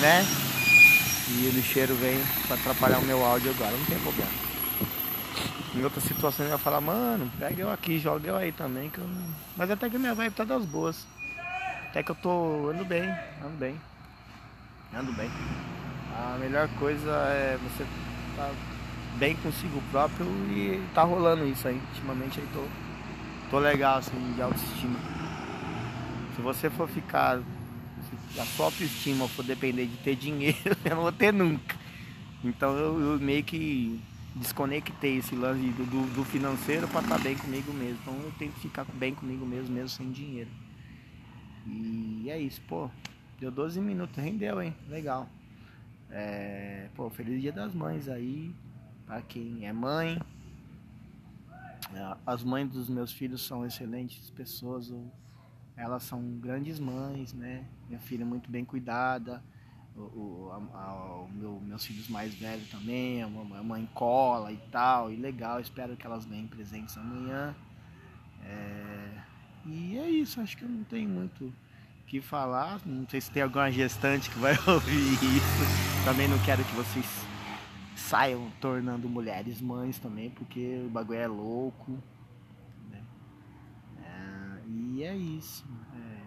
né? 0.00 0.49
E 1.40 1.48
o 1.48 1.52
lixeiro 1.52 1.94
vem 1.94 2.18
para 2.46 2.56
atrapalhar 2.56 2.98
o 2.98 3.04
meu 3.06 3.24
áudio 3.24 3.50
agora, 3.50 3.74
não 3.74 3.86
tem 3.86 3.98
problema. 3.98 4.30
Em 5.74 5.82
outras 5.82 6.04
situações 6.04 6.50
eu 6.50 6.52
ia 6.52 6.58
falar, 6.58 6.82
mano, 6.82 7.32
pega 7.38 7.62
eu 7.62 7.70
aqui, 7.70 7.98
joga 7.98 8.28
eu 8.28 8.36
aí 8.36 8.52
também. 8.52 8.90
Que 8.90 8.98
eu... 8.98 9.08
Mas 9.56 9.70
até 9.70 9.88
que 9.88 9.96
minha 9.96 10.14
vibe 10.14 10.34
tá 10.34 10.44
das 10.44 10.66
boas. 10.66 11.06
Até 11.88 12.02
que 12.02 12.10
eu 12.10 12.14
tô. 12.16 12.68
ando 12.68 12.84
bem, 12.84 13.08
ando 13.42 13.56
bem. 13.58 13.80
Ando 14.94 15.12
bem. 15.14 15.30
A 16.14 16.36
melhor 16.38 16.68
coisa 16.78 17.10
é 17.10 17.58
você 17.62 17.86
tá 18.36 18.50
bem 19.16 19.34
consigo 19.36 19.82
próprio 19.90 20.26
e 20.50 20.84
tá 20.92 21.04
rolando 21.04 21.46
isso 21.46 21.66
aí. 21.66 21.80
Ultimamente 21.88 22.38
aí 22.38 22.48
tô, 22.52 22.64
tô 23.50 23.58
legal 23.58 23.96
assim 23.96 24.34
de 24.34 24.42
autoestima. 24.42 24.98
Se 26.36 26.42
você 26.42 26.68
for 26.68 26.86
ficar 26.86 27.40
a 28.38 28.44
sua 28.44 28.66
autoestima 28.66 29.28
for 29.28 29.44
depender 29.44 29.86
de 29.86 29.96
ter 29.98 30.16
dinheiro, 30.16 30.58
eu 30.84 30.94
não 30.94 31.02
vou 31.02 31.12
ter 31.12 31.32
nunca. 31.32 31.76
Então 32.44 32.76
eu, 32.76 33.00
eu 33.00 33.20
meio 33.20 33.44
que 33.44 34.00
desconectei 34.34 35.18
esse 35.18 35.34
lance 35.34 35.60
do, 35.60 36.14
do 36.14 36.24
financeiro 36.24 36.86
para 36.88 37.00
estar 37.00 37.16
tá 37.16 37.22
bem 37.22 37.36
comigo 37.36 37.72
mesmo. 37.72 37.98
Então 38.02 38.14
eu 38.14 38.32
tenho 38.38 38.52
que 38.52 38.60
ficar 38.60 38.84
bem 38.84 39.14
comigo 39.14 39.44
mesmo, 39.44 39.74
mesmo 39.74 39.88
sem 39.88 40.10
dinheiro. 40.10 40.50
E 41.66 42.28
é 42.30 42.38
isso, 42.38 42.60
pô. 42.62 42.90
Deu 43.38 43.50
12 43.50 43.80
minutos, 43.80 44.16
rendeu, 44.22 44.60
hein? 44.62 44.74
Legal. 44.88 45.28
É, 46.10 46.88
pô, 46.94 47.08
feliz 47.10 47.40
dia 47.40 47.52
das 47.52 47.74
mães 47.74 48.08
aí. 48.08 48.54
Pra 49.06 49.22
quem 49.22 49.66
é 49.66 49.72
mãe. 49.72 50.20
É, 51.92 52.16
as 52.26 52.42
mães 52.42 52.70
dos 52.70 52.88
meus 52.88 53.12
filhos 53.12 53.42
são 53.42 53.66
excelentes 53.66 54.30
pessoas. 54.30 54.90
Eu 54.90 55.10
elas 55.80 56.02
são 56.02 56.22
grandes 56.38 56.78
mães, 56.78 57.32
né? 57.32 57.64
Minha 57.88 58.00
filha 58.00 58.22
é 58.22 58.26
muito 58.26 58.50
bem 58.50 58.64
cuidada, 58.64 59.42
o, 59.96 60.50
a, 60.52 60.78
a, 60.78 61.14
o 61.22 61.28
meu, 61.32 61.60
meus 61.60 61.84
filhos 61.84 62.08
mais 62.08 62.34
velhos 62.34 62.68
também, 62.68 63.22
a 63.22 63.28
mãe 63.28 63.88
cola 63.94 64.52
e 64.52 64.58
tal, 64.70 65.10
e 65.10 65.16
legal, 65.16 65.58
espero 65.60 65.96
que 65.96 66.06
elas 66.06 66.24
ganhem 66.24 66.46
presentes 66.46 66.96
amanhã. 66.96 67.54
É, 68.44 69.22
e 69.66 69.98
é 69.98 70.10
isso, 70.10 70.40
acho 70.40 70.56
que 70.56 70.64
eu 70.64 70.68
não 70.68 70.84
tenho 70.84 71.08
muito 71.08 71.52
que 72.06 72.20
falar, 72.20 72.80
não 72.84 73.08
sei 73.08 73.20
se 73.20 73.30
tem 73.30 73.42
alguma 73.42 73.70
gestante 73.70 74.28
que 74.30 74.38
vai 74.38 74.52
ouvir 74.66 75.12
isso, 75.12 76.04
também 76.04 76.28
não 76.28 76.38
quero 76.40 76.64
que 76.64 76.74
vocês 76.74 77.06
saiam 77.94 78.50
tornando 78.60 79.08
mulheres 79.08 79.60
mães 79.60 79.98
também, 79.98 80.30
porque 80.30 80.82
o 80.84 80.90
bagulho 80.90 81.18
é 81.18 81.26
louco. 81.28 81.98
É 85.02 85.16
isso. 85.16 85.64
É. 85.94 86.20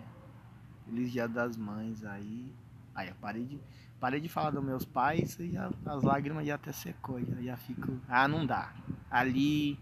Feliz 0.85 1.11
dia 1.11 1.27
das 1.27 1.57
mães 1.57 2.03
aí. 2.03 2.51
Aí 2.93 3.09
eu 3.09 3.15
parei 3.15 3.45
de, 3.45 3.59
parei 3.99 4.19
de 4.19 4.29
falar 4.29 4.51
dos 4.51 4.63
meus 4.63 4.85
pais 4.85 5.37
e 5.39 5.53
as 5.57 6.03
lágrimas 6.03 6.45
já 6.45 6.55
até 6.55 6.71
secou. 6.71 7.19
Já, 7.23 7.41
já 7.41 7.57
fico. 7.57 7.99
Ah, 8.07 8.27
não 8.27 8.45
dá. 8.45 8.73
Ali 9.09 9.79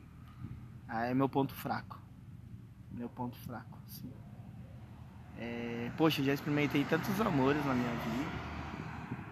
ah, 0.87 1.05
é 1.05 1.13
meu 1.13 1.29
ponto 1.29 1.53
fraco. 1.53 2.01
Meu 2.91 3.07
ponto 3.07 3.37
fraco. 3.37 3.79
Assim. 3.85 4.11
É, 5.37 5.89
poxa, 5.97 6.21
já 6.21 6.33
experimentei 6.33 6.83
tantos 6.83 7.19
amores 7.21 7.65
na 7.65 7.73
minha 7.73 7.95
vida. 7.95 8.29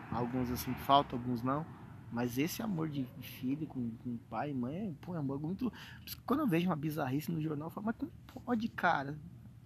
Alguns 0.10 0.50
assim 0.51 0.74
faltam, 0.74 1.20
alguns 1.20 1.44
não. 1.44 1.66
Mas 2.12 2.38
esse 2.38 2.62
amor 2.62 2.89
de 2.89 3.06
filho 3.22 3.68
com, 3.68 3.92
com 4.04 4.18
pai 4.30 4.51
e 4.51 4.54
mãe, 4.54 4.98
pô, 5.01 5.13
é 5.13 5.18
um 5.18 5.20
amor 5.20 5.39
muito. 5.39 5.72
Quando 6.25 6.39
eu 6.39 6.48
vejo 6.48 6.68
uma 6.68 6.75
bizarrice 6.75 7.30
no 7.30 7.42
jornal, 7.42 7.68
eu 7.68 7.72
falo, 7.72 7.88
mas 7.88 7.96
como 7.98 8.12
pode, 8.46 8.68
cara? 8.70 9.18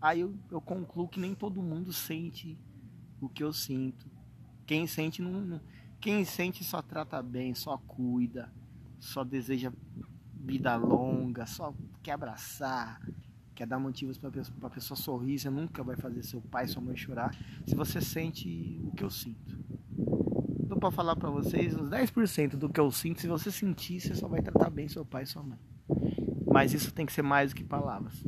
Aí 0.04 0.20
eu, 0.20 0.36
eu 0.52 0.60
concluo 0.60 1.08
que 1.08 1.18
nem 1.18 1.34
todo 1.34 1.64
mundo 1.64 1.94
sente 1.94 2.60
o 3.22 3.30
que 3.30 3.42
eu 3.42 3.54
sinto. 3.54 4.06
Quem 4.66 4.86
sente 4.86 5.22
não, 5.22 5.32
não, 5.32 5.62
quem 6.02 6.26
sente 6.26 6.62
só 6.62 6.82
trata 6.82 7.24
bem, 7.24 7.56
só 7.56 7.78
cuida, 7.78 8.52
só 9.00 9.24
deseja 9.24 9.72
vida 10.36 10.76
longa, 10.76 11.46
só 11.46 11.74
quer 12.04 12.12
abraçar, 12.12 13.02
quer 13.56 13.66
dar 13.66 13.80
motivos 13.80 14.18
para 14.18 14.30
a 14.64 14.70
pessoa 14.70 14.98
sorrir. 14.98 15.40
Você 15.40 15.50
nunca 15.50 15.82
vai 15.82 15.96
fazer 15.96 16.22
seu 16.22 16.42
pai, 16.42 16.68
sua 16.68 16.82
mãe 16.82 16.98
chorar 16.98 17.34
se 17.66 17.74
você 17.74 18.02
sente 18.02 18.82
o 18.84 18.92
que 18.92 19.06
eu 19.06 19.10
sinto. 19.10 19.58
Então, 20.60 20.78
para 20.80 20.92
falar 20.92 21.16
para 21.16 21.30
vocês, 21.30 21.74
uns 21.78 21.90
10% 21.90 22.58
do 22.58 22.68
que 22.68 22.80
eu 22.82 22.92
sinto, 22.92 23.22
se 23.22 23.28
você 23.28 23.50
sentir, 23.50 24.02
você 24.02 24.14
só 24.16 24.28
vai 24.28 24.42
tratar 24.42 24.70
bem 24.70 24.90
seu 24.90 25.06
pai 25.06 25.24
e 25.24 25.28
sua 25.28 25.44
mãe. 25.44 25.60
Mas 26.46 26.74
isso 26.74 26.94
tem 26.94 27.06
que 27.06 27.14
ser 27.14 27.22
mais 27.22 27.52
do 27.52 27.56
que 27.56 27.64
palavras 27.64 28.22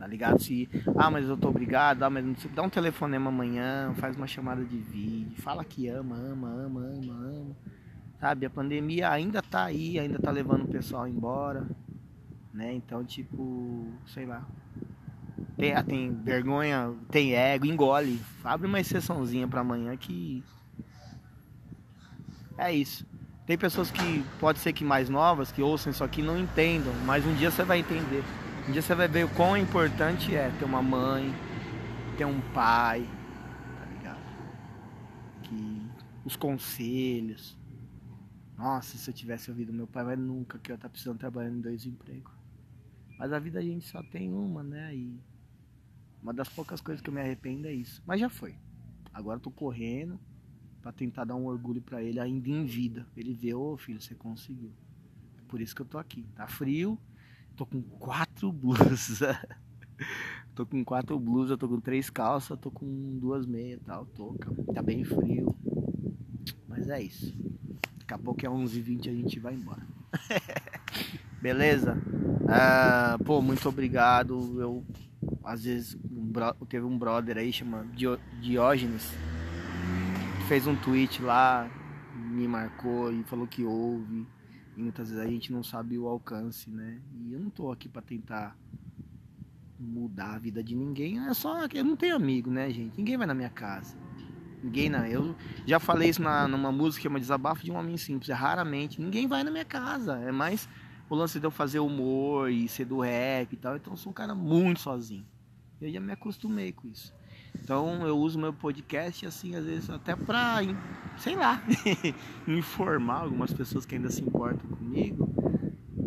tá 0.00 0.06
ligado? 0.06 0.42
Se, 0.42 0.66
ah, 0.96 1.10
mas 1.10 1.28
eu 1.28 1.36
tô 1.36 1.50
obrigado, 1.50 2.02
ah, 2.02 2.08
mas 2.08 2.24
não 2.24 2.34
dá 2.54 2.62
um 2.62 2.70
telefonema 2.70 3.28
amanhã, 3.28 3.92
faz 3.98 4.16
uma 4.16 4.26
chamada 4.26 4.64
de 4.64 4.78
vídeo, 4.78 5.36
fala 5.42 5.62
que 5.62 5.88
ama, 5.88 6.16
ama, 6.16 6.48
ama, 6.48 6.80
ama, 6.80 7.12
ama. 7.12 7.56
Sabe, 8.18 8.46
a 8.46 8.50
pandemia 8.50 9.10
ainda 9.10 9.42
tá 9.42 9.64
aí, 9.64 9.98
ainda 9.98 10.18
tá 10.18 10.30
levando 10.30 10.62
o 10.62 10.68
pessoal 10.68 11.06
embora, 11.06 11.68
né? 12.52 12.72
Então, 12.72 13.04
tipo, 13.04 13.88
sei 14.06 14.24
lá. 14.24 14.42
Tem, 15.58 15.74
ah, 15.74 15.82
tem 15.82 16.14
vergonha, 16.14 16.94
tem 17.10 17.34
ego, 17.34 17.66
engole. 17.66 18.18
Abre 18.42 18.66
uma 18.66 18.80
exceçãozinha 18.80 19.46
para 19.46 19.60
amanhã 19.60 19.94
que 19.98 20.42
é 22.56 22.72
isso. 22.72 23.06
Tem 23.46 23.58
pessoas 23.58 23.90
que 23.90 24.24
pode 24.38 24.60
ser 24.60 24.72
que 24.72 24.84
mais 24.84 25.10
novas 25.10 25.52
que 25.52 25.60
ouçam 25.60 25.90
isso 25.90 26.04
aqui 26.04 26.22
não 26.22 26.38
entendam, 26.38 26.94
mas 27.04 27.26
um 27.26 27.34
dia 27.34 27.50
você 27.50 27.64
vai 27.64 27.80
entender. 27.80 28.24
Um 28.68 28.72
dia 28.72 28.82
você 28.82 28.94
vai 28.94 29.08
ver 29.08 29.24
o 29.24 29.28
quão 29.34 29.56
importante 29.56 30.34
é 30.34 30.50
ter 30.50 30.64
uma 30.64 30.82
mãe, 30.82 31.34
ter 32.16 32.24
um 32.24 32.40
pai, 32.52 33.08
tá 33.78 33.84
ligado? 33.86 34.20
Que 35.42 35.82
os 36.24 36.36
conselhos. 36.36 37.58
Nossa, 38.56 38.98
se 38.98 39.08
eu 39.08 39.14
tivesse 39.14 39.50
ouvido 39.50 39.72
meu 39.72 39.86
pai, 39.86 40.04
mas 40.04 40.18
nunca 40.18 40.58
que 40.58 40.70
eu 40.70 40.78
tá 40.78 40.88
precisando 40.88 41.18
trabalhar 41.18 41.50
em 41.50 41.60
dois 41.60 41.86
empregos. 41.86 42.32
Mas 43.18 43.32
a 43.32 43.38
vida 43.38 43.58
a 43.58 43.62
gente 43.62 43.86
só 43.86 44.02
tem 44.02 44.32
uma, 44.32 44.62
né? 44.62 44.94
E 44.94 45.18
uma 46.22 46.32
das 46.32 46.48
poucas 46.48 46.80
coisas 46.80 47.02
que 47.02 47.08
eu 47.08 47.14
me 47.14 47.20
arrependo 47.20 47.66
é 47.66 47.72
isso. 47.72 48.02
Mas 48.06 48.20
já 48.20 48.28
foi. 48.28 48.54
Agora 49.12 49.38
eu 49.38 49.42
tô 49.42 49.50
correndo 49.50 50.20
para 50.82 50.92
tentar 50.92 51.24
dar 51.24 51.34
um 51.34 51.46
orgulho 51.46 51.80
para 51.80 52.02
ele 52.02 52.20
ainda 52.20 52.48
em 52.48 52.64
vida. 52.66 53.06
Ele 53.16 53.34
vê, 53.34 53.54
ô 53.54 53.72
oh, 53.72 53.76
filho, 53.76 54.00
você 54.00 54.14
conseguiu. 54.14 54.70
Por 55.48 55.60
isso 55.60 55.74
que 55.74 55.82
eu 55.82 55.86
tô 55.86 55.98
aqui. 55.98 56.24
Tá 56.34 56.46
frio, 56.46 56.98
tô 57.60 57.66
com 57.66 57.82
quatro 57.82 58.50
blusas. 58.52 59.20
tô 60.54 60.64
com 60.64 60.82
quatro 60.82 61.18
blusas, 61.18 61.58
tô 61.58 61.68
com 61.68 61.78
três 61.78 62.08
calças, 62.08 62.58
tô 62.58 62.70
com 62.70 63.18
duas 63.18 63.44
meias 63.44 63.78
e 63.80 63.84
tal. 63.84 64.06
Tô, 64.06 64.34
tá 64.72 64.82
bem 64.82 65.04
frio. 65.04 65.54
Mas 66.66 66.88
é 66.88 67.02
isso. 67.02 67.36
Daqui 67.98 68.14
a 68.14 68.18
pouco 68.18 68.46
é 68.46 68.48
11h20 68.48 69.08
a 69.08 69.12
gente 69.12 69.38
vai 69.38 69.54
embora. 69.54 69.86
Beleza? 71.42 71.98
Ah, 72.48 73.18
pô, 73.26 73.42
muito 73.42 73.68
obrigado. 73.68 74.58
Eu, 74.58 74.82
às 75.44 75.64
vezes, 75.64 75.98
um 76.10 76.32
bro, 76.32 76.54
teve 76.66 76.86
um 76.86 76.98
brother 76.98 77.36
aí 77.36 77.52
chamado 77.52 77.90
Diógenes. 78.40 79.12
Fez 80.48 80.66
um 80.66 80.74
tweet 80.76 81.20
lá, 81.22 81.70
me 82.16 82.48
marcou 82.48 83.12
e 83.12 83.22
falou 83.24 83.46
que 83.46 83.64
ouve. 83.64 84.26
Muitas 84.82 85.10
vezes 85.10 85.24
a 85.24 85.28
gente 85.28 85.52
não 85.52 85.62
sabe 85.62 85.98
o 85.98 86.06
alcance, 86.06 86.70
né? 86.70 87.00
E 87.14 87.32
eu 87.32 87.40
não 87.40 87.50
tô 87.50 87.70
aqui 87.70 87.88
para 87.88 88.02
tentar 88.02 88.56
mudar 89.78 90.34
a 90.34 90.38
vida 90.38 90.62
de 90.62 90.74
ninguém. 90.74 91.18
É 91.26 91.34
só 91.34 91.66
que 91.66 91.78
eu 91.78 91.84
não 91.84 91.96
tenho 91.96 92.16
amigo, 92.16 92.50
né, 92.50 92.70
gente? 92.70 92.96
Ninguém 92.98 93.16
vai 93.16 93.26
na 93.26 93.34
minha 93.34 93.50
casa. 93.50 93.96
Ninguém 94.62 94.90
não. 94.90 95.04
Eu 95.06 95.34
já 95.66 95.80
falei 95.80 96.10
isso 96.10 96.22
na, 96.22 96.46
numa 96.46 96.70
música, 96.70 97.06
é 97.06 97.08
uma 97.08 97.18
desabafo 97.18 97.64
de 97.64 97.72
um 97.72 97.76
homem 97.76 97.96
simples. 97.96 98.28
É 98.28 98.34
raramente. 98.34 99.00
Ninguém 99.00 99.26
vai 99.26 99.42
na 99.42 99.50
minha 99.50 99.64
casa. 99.64 100.16
É 100.18 100.30
mais 100.30 100.68
o 101.08 101.14
lance 101.14 101.40
de 101.40 101.46
eu 101.46 101.50
fazer 101.50 101.80
humor 101.80 102.50
e 102.50 102.68
ser 102.68 102.84
do 102.84 103.00
rap 103.00 103.52
e 103.52 103.56
tal. 103.56 103.76
Então 103.76 103.92
eu 103.92 103.96
sou 103.96 104.10
um 104.10 104.14
cara 104.14 104.34
muito 104.34 104.80
sozinho. 104.80 105.26
Eu 105.80 105.90
já 105.90 106.00
me 106.00 106.12
acostumei 106.12 106.72
com 106.72 106.88
isso. 106.88 107.14
Então 107.62 108.06
eu 108.06 108.16
uso 108.18 108.38
meu 108.38 108.52
podcast 108.52 109.26
assim, 109.26 109.54
às 109.54 109.64
vezes 109.64 109.88
até 109.90 110.14
pra, 110.16 110.58
sei 111.18 111.36
lá, 111.36 111.62
informar 112.46 113.22
algumas 113.22 113.52
pessoas 113.52 113.86
que 113.86 113.94
ainda 113.94 114.10
se 114.10 114.22
importam 114.22 114.68
comigo. 114.70 115.32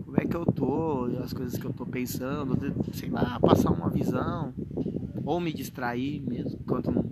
Como 0.03 0.19
é 0.19 0.25
que 0.25 0.35
eu 0.35 0.45
tô, 0.45 1.05
as 1.23 1.33
coisas 1.33 1.57
que 1.57 1.65
eu 1.65 1.73
tô 1.73 1.85
pensando, 1.85 2.57
sei 2.93 3.09
lá, 3.09 3.39
passar 3.39 3.71
uma 3.71 3.89
visão. 3.89 4.53
Ou 5.25 5.39
me 5.39 5.53
distrair 5.53 6.21
mesmo, 6.21 6.59
enquanto 6.61 6.91
não, 6.91 7.03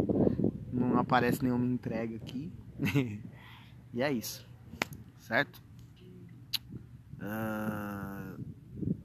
não 0.71 0.99
aparece 0.99 1.41
nenhuma 1.41 1.65
entrega 1.65 2.15
aqui. 2.15 2.51
e 3.93 4.01
é 4.01 4.11
isso, 4.11 4.45
certo? 5.19 5.61
Uh, 7.21 8.41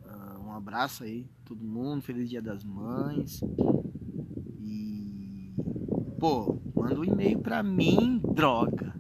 uh, 0.05 0.47
um 0.47 0.53
abraço 0.53 1.05
aí, 1.05 1.27
todo 1.45 1.63
mundo, 1.63 2.03
feliz 2.03 2.29
dia 2.29 2.43
das 2.43 2.65
mães. 2.65 3.41
E 4.59 5.06
pô, 6.27 6.59
manda 6.75 6.99
um 6.99 7.05
e-mail 7.05 7.39
pra 7.39 7.63
mim, 7.63 8.21
droga. 8.35 8.93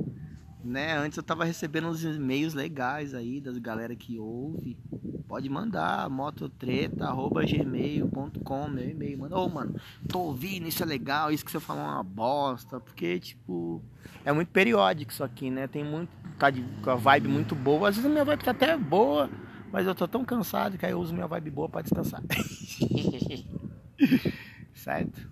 Né? 0.64 0.97
Antes 0.97 1.16
eu 1.16 1.25
tava 1.25 1.45
recebendo 1.45 1.88
uns 1.88 2.04
e-mails 2.04 2.54
legais 2.54 3.12
aí 3.14 3.40
das 3.40 3.59
galera 3.59 3.97
que 3.97 4.16
ouve. 4.18 4.78
Pode 5.26 5.49
mandar 5.49 6.09
mototreta.gmail.com 6.09 8.68
meu 8.68 8.88
e-mail. 8.88 9.18
Manda, 9.18 9.37
ô 9.37 9.45
oh, 9.45 9.49
mano, 9.49 9.75
tô 10.09 10.21
ouvindo, 10.21 10.68
isso 10.68 10.85
é 10.85 10.87
legal, 10.87 11.33
isso 11.33 11.45
que 11.45 11.50
você 11.50 11.59
falou 11.59 11.83
é 11.83 11.87
uma 11.87 12.04
bosta. 12.04 12.78
Porque, 12.78 13.18
tipo, 13.18 13.83
é 14.25 14.33
muito 14.33 14.52
periódico 14.52 15.11
isso 15.11 15.25
aqui, 15.25 15.50
né? 15.50 15.66
Tem 15.66 15.83
muito. 15.83 16.11
Tá 16.38 16.49
de, 16.50 16.62
com 16.83 16.90
a 16.90 16.95
vibe 16.95 17.26
muito 17.28 17.56
boa. 17.56 17.88
Às 17.88 17.97
vezes 17.97 18.09
a 18.09 18.12
minha 18.12 18.25
vibe 18.25 18.45
tá 18.45 18.52
até 18.52 18.76
boa, 18.76 19.28
mas 19.73 19.85
eu 19.87 19.97
tô 19.97 20.06
tão 20.06 20.25
cansado 20.25 20.78
que 20.78 20.86
aí 20.86 20.93
eu 20.93 21.00
uso 21.00 21.12
minha 21.12 21.26
vibe 21.26 21.50
boa 21.50 21.69
pra 21.69 21.82
descansar. 21.82 22.23
certo? 24.75 25.28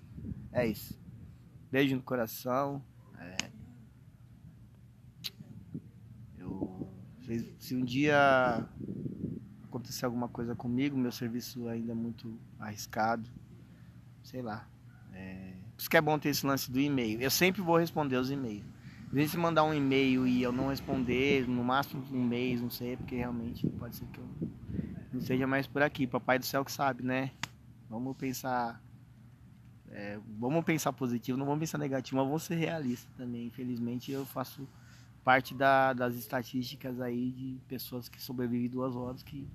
É 0.53 0.67
isso. 0.67 1.04
Beijo 1.75 1.97
no 1.97 2.03
coração. 2.03 2.81
É... 3.19 3.51
Eu. 6.39 6.89
Se 7.59 7.75
um 7.75 7.85
dia 7.85 8.65
acontecer 9.65 10.05
alguma 10.05 10.29
coisa 10.29 10.55
comigo, 10.55 10.97
meu 10.97 11.11
serviço 11.11 11.67
ainda 11.67 11.91
é 11.91 11.95
muito 11.97 12.33
arriscado, 12.61 13.29
sei 14.23 14.41
lá. 14.41 14.69
É... 15.13 15.55
Por 15.75 15.81
isso 15.81 15.91
que 15.91 15.97
é 15.97 16.01
bom 16.01 16.17
ter 16.17 16.29
esse 16.29 16.47
lance 16.47 16.71
do 16.71 16.79
e-mail. 16.79 17.21
Eu 17.21 17.29
sempre 17.29 17.61
vou 17.61 17.77
responder 17.77 18.19
os 18.19 18.31
e-mails. 18.31 18.65
Às 19.09 19.13
vezes 19.13 19.33
se 19.33 19.37
mandar 19.37 19.65
um 19.65 19.75
e-mail 19.75 20.29
e 20.29 20.45
eu 20.45 20.53
não 20.53 20.69
responder, 20.69 21.49
no 21.49 21.65
máximo 21.65 22.05
um 22.13 22.23
mês, 22.25 22.61
não 22.61 22.71
sei, 22.71 22.97
porque 22.97 23.17
realmente 23.17 23.67
pode 23.71 23.97
ser 23.97 24.07
que 24.13 24.21
eu 24.21 24.29
não 25.13 25.21
seja 25.21 25.45
mais 25.45 25.67
por 25.67 25.83
aqui. 25.83 26.07
Papai 26.07 26.39
do 26.39 26.47
céu 26.47 26.65
que 26.65 26.71
sabe, 26.71 27.03
né? 27.03 27.33
Vamos 27.91 28.17
pensar. 28.17 28.81
É, 29.97 30.19
vamos 30.41 30.65
pensar 30.65 30.93
positivo, 30.93 31.39
não 31.39 31.47
vamos 31.47 31.61
pensar 31.61 31.79
negativo, 31.79 32.17
mas 32.17 32.27
vamos 32.27 32.43
ser 32.43 32.57
realistas 32.57 33.09
também. 33.17 33.47
Infelizmente 33.47 34.11
eu 34.11 34.27
faço 34.27 34.69
parte 35.23 35.55
da, 35.55 35.93
das 35.93 36.17
estatísticas 36.17 37.01
aí 37.01 37.31
de 37.31 37.61
pessoas 37.69 38.09
que 38.09 38.21
sobrevivem 38.21 38.69
duas 38.69 38.97
horas 38.97 39.23
que 39.23 39.49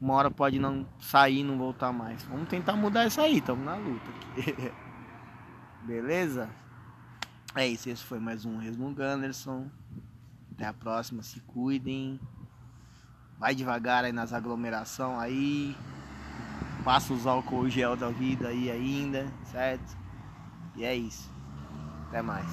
uma 0.00 0.14
hora 0.14 0.30
pode 0.30 0.60
não 0.60 0.86
sair 1.00 1.40
e 1.40 1.44
não 1.44 1.58
voltar 1.58 1.92
mais. 1.92 2.22
Vamos 2.22 2.48
tentar 2.48 2.74
mudar 2.76 3.06
isso 3.06 3.20
aí, 3.20 3.38
estamos 3.38 3.64
na 3.64 3.74
luta 3.74 4.04
aqui. 4.10 4.72
Beleza? 5.84 6.48
É 7.56 7.66
isso, 7.66 7.90
esse 7.90 8.04
foi 8.04 8.20
mais 8.20 8.44
um 8.44 8.58
Resmungo 8.58 9.02
Anderson. 9.02 9.68
Até 10.52 10.66
a 10.66 10.72
próxima, 10.72 11.20
se 11.24 11.40
cuidem. 11.40 12.20
Vai 13.40 13.56
devagar 13.56 14.04
aí 14.04 14.12
nas 14.12 14.32
aglomerações 14.32 15.18
aí. 15.18 15.76
Passa 16.84 17.14
os 17.14 17.26
álcool 17.26 17.68
gel 17.70 17.96
da 17.96 18.10
vida 18.10 18.48
aí 18.48 18.70
ainda, 18.70 19.26
certo? 19.50 19.96
E 20.76 20.84
é 20.84 20.94
isso. 20.94 21.30
Até 22.08 22.20
mais. 22.20 22.46